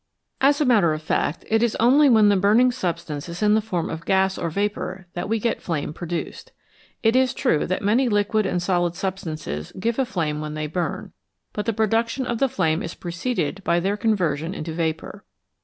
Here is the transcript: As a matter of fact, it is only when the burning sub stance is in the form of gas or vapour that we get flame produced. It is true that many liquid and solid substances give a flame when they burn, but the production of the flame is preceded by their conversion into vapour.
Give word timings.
As 0.41 0.59
a 0.59 0.65
matter 0.65 0.93
of 0.93 1.01
fact, 1.03 1.45
it 1.47 1.61
is 1.61 1.77
only 1.79 2.09
when 2.09 2.29
the 2.29 2.35
burning 2.35 2.71
sub 2.71 2.97
stance 2.97 3.29
is 3.29 3.43
in 3.43 3.53
the 3.53 3.61
form 3.61 3.87
of 3.91 4.03
gas 4.03 4.35
or 4.35 4.49
vapour 4.49 5.05
that 5.13 5.29
we 5.29 5.37
get 5.39 5.61
flame 5.61 5.93
produced. 5.93 6.51
It 7.03 7.15
is 7.15 7.35
true 7.35 7.67
that 7.67 7.83
many 7.83 8.09
liquid 8.09 8.47
and 8.47 8.63
solid 8.63 8.95
substances 8.95 9.71
give 9.79 9.99
a 9.99 10.05
flame 10.07 10.41
when 10.41 10.55
they 10.55 10.65
burn, 10.65 11.11
but 11.53 11.67
the 11.67 11.71
production 11.73 12.25
of 12.25 12.39
the 12.39 12.49
flame 12.49 12.81
is 12.81 12.95
preceded 12.95 13.63
by 13.63 13.79
their 13.79 13.95
conversion 13.95 14.55
into 14.55 14.73
vapour. 14.73 15.23